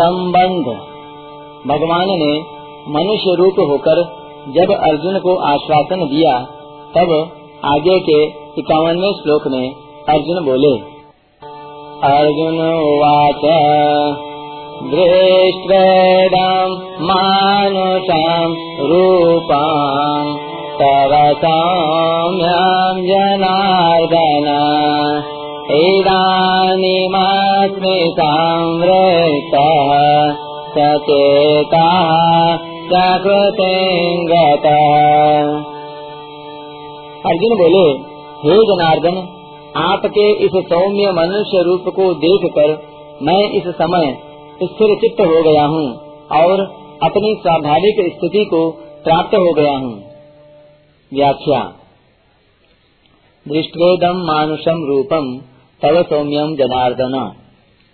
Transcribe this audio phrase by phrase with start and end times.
[0.00, 0.66] संबंध।
[1.66, 2.32] भगवान ने
[2.88, 4.02] मनुष्य रूप होकर
[4.48, 6.38] जब अर्जुन को आश्वासन दिया,
[6.96, 7.10] तब
[7.64, 8.22] आगे के
[8.58, 9.74] इक्यावनवे श्लोक में
[10.08, 10.74] अर्जुन बोले,
[12.08, 13.44] अर्जुन उवाच
[14.82, 20.30] दृष्टम् मानुषाम् रूपाम्
[20.80, 21.12] तव
[21.44, 24.48] सौम्यम् जनार्दन
[25.70, 27.47] इदानीमस्मि
[37.26, 38.08] अर्जुन बोले,
[38.42, 39.34] हे जनार्दन,
[39.76, 42.88] आपके इस सौम्य मनुष्य रूप को देखकर
[43.22, 44.18] मैं इस समय
[44.62, 45.94] स्थिर चित्त हो गया हूँ
[46.42, 46.60] और
[47.02, 48.70] अपनी स्वाभाविक स्थिति को
[49.04, 50.04] प्राप्त हो गया हूँ।
[51.14, 51.72] व्याख्या
[53.48, 55.38] दृष्टेदम मानुषम रूपम
[55.82, 57.32] तव सौम्यम जनार्दन।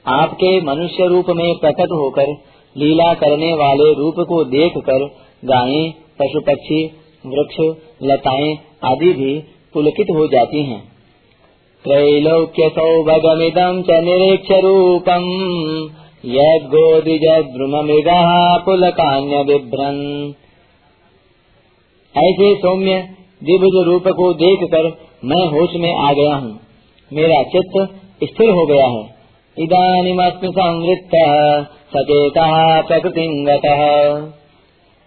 [0.07, 2.37] आपके मनुष्य रूप में प्रकट होकर,
[2.77, 5.11] लीला करने वाले रूप को देखकर
[5.45, 6.91] गायें पशु पक्षी
[7.27, 9.43] वृक्ष, लताएँ आदि भी
[9.74, 10.95] पुलकित हो जाती हैं।
[11.85, 15.24] त्रैलोक्य सौभगमिदम च निरीक्ष रूपम
[16.24, 20.35] यद्गोदिजद्रुमृगा पुलकान्य विभ्रन
[22.16, 23.09] ऐसे सौम्य,
[23.45, 26.61] दिव्य रूप को देखकर मैं होश में आ गया हूँ।
[27.13, 29.13] मेरा चित्त स्थिर हो गया है।
[29.57, 31.13] इदानीमस्मि संवृत्त
[31.88, 32.47] सचेता
[32.80, 33.27] प्रकृति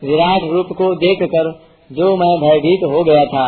[0.01, 1.49] विराट रूप को देखकर
[1.89, 3.45] जो मैं भयभीत हो गया था,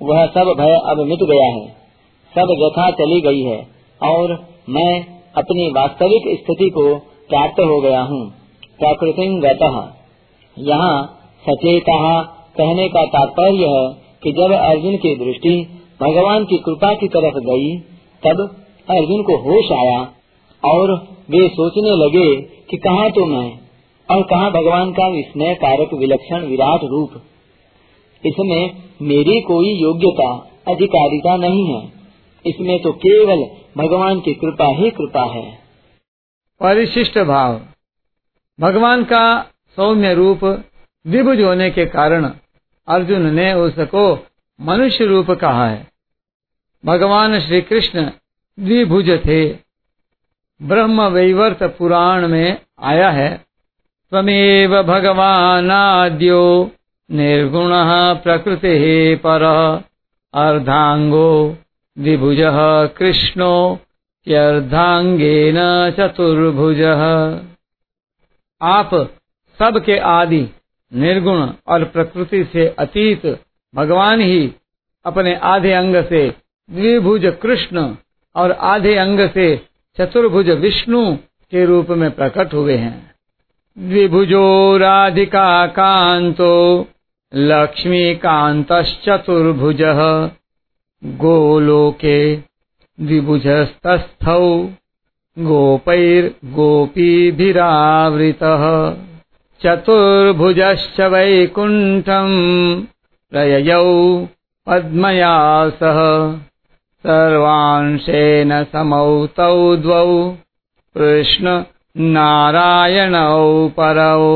[0.00, 1.66] वह सब भय अब मिट गया है।
[2.32, 3.58] सब व्यथा चली गई है
[4.00, 4.32] और
[4.68, 4.92] मैं
[5.36, 6.86] अपनी वास्तविक स्थिति को
[7.30, 8.22] प्राप्त हो गया हूँ।
[8.78, 9.26] प्रकृति
[10.56, 10.94] यहाँ
[11.44, 12.22] सचेता
[12.56, 13.84] कहने का तात्पर्य है
[14.22, 15.54] कि जब अर्जुन की दृष्टि
[16.02, 17.78] भगवान की कृपा की तरफ़ गई,
[18.22, 18.42] तब
[18.88, 20.00] अर्जुन को होश आया
[20.64, 23.60] और वे सोचने लगे कि कहा तो मैं,
[24.10, 27.10] और कहा भगवान का विस्मय कारक विलक्षण विराट रूप।
[28.26, 31.92] इसमें मेरी कोई योग्यता, अधिकारिता नहीं है।
[32.46, 35.58] इसमें तो केवल भगवान की कृपा ही कृपा है।
[36.60, 37.60] परिशिष्ट भाव।
[38.60, 39.42] भगवान का
[39.76, 40.44] सौम्य रूप
[41.06, 42.30] द्विभुज होने के कारण
[42.88, 44.26] अर्जुन ने उसको
[44.60, 45.86] मनुष्य रूप कहा है।
[46.86, 48.10] भगवान श्री कृष्ण
[48.60, 49.71] द्विभुज थे।
[50.60, 53.28] ब्रह्म वैवर्त पुराण में आया है,
[54.12, 56.42] त्वमेव भगवानाद्यो
[57.10, 57.70] निर्गुण
[58.22, 59.42] प्रकृति पर।
[60.34, 61.56] अर्धांगो
[61.96, 62.38] द्विभुज
[62.96, 63.78] कृष्णो
[64.26, 65.58] यर्धांगेन
[65.90, 66.82] चतुर्भुज।
[68.60, 68.94] आप
[69.58, 70.46] सबके आदि
[70.92, 73.26] निर्गुण और प्रकृति से अतीत
[73.74, 74.52] भगवान ही
[75.04, 76.28] अपने आधे अंग से
[76.70, 77.94] द्विभुज कृष्ण
[78.36, 79.48] और आधे अंग से
[79.98, 81.16] चतुर्भुज विष्णु
[81.50, 83.10] के रूप में प्रकट हुए हैं।
[83.78, 86.86] द्विभुजो राधिका कांतो
[87.34, 89.82] लक्ष्मी कांतश्चतुर्भुज
[91.04, 92.36] गोलोके
[93.00, 94.40] द्विभुजस्तस्थौ
[95.38, 96.24] गोपैर्गोपीभिरावृतः
[99.62, 102.36] चतुर्भुजश्च वैकुण्ठम्
[103.30, 103.84] प्रययौ
[104.66, 105.36] पद्मया
[105.82, 106.00] सह
[107.06, 110.36] सर्वांशेन समौ तौ द्वौ।
[110.94, 111.64] कृष्ण
[111.96, 114.28] नारायणौ परौ।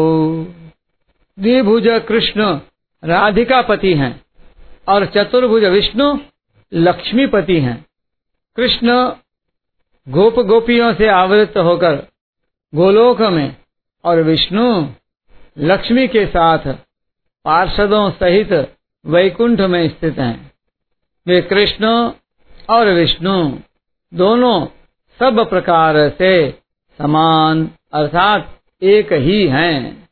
[1.38, 2.60] द्विभुज कृष्ण
[3.04, 4.24] राधिकापति हैं
[4.88, 6.18] और चतुर्भुज विष्णु
[6.72, 7.86] लक्ष्मीपति हैं।
[8.56, 9.12] कृष्ण
[10.08, 11.94] गोप गोपियों से आवृत होकर
[12.74, 13.56] गोलोक में
[14.04, 14.86] और विष्णु
[15.58, 16.58] लक्ष्मी के साथ
[17.44, 18.52] पार्षदों सहित
[19.06, 20.52] वैकुंठ में स्थित हैं।
[21.26, 22.12] वे कृष्ण
[22.70, 23.58] और विष्णु
[24.14, 24.66] दोनों
[25.18, 26.50] सब प्रकार से
[26.98, 30.08] समान, अर्थात एक ही हैं।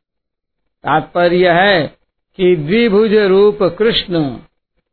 [0.84, 1.86] तात्पर्य है
[2.36, 4.36] कि द्विभुज रूप कृष्ण,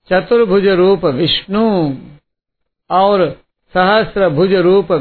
[0.09, 1.95] चतुर्भुज रूप विष्णु
[2.91, 3.41] और
[3.73, 4.91] सहस्र भुज रूप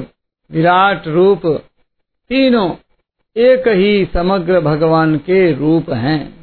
[0.50, 1.46] विराट रूप
[2.28, 2.74] तीनों
[3.36, 6.39] एक ही समग्र भगवान के रूप हैं।